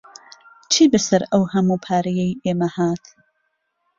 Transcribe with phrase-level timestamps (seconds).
[0.71, 3.03] چی بەسەر ئەو هەموو پارەیەی ئێمە هات؟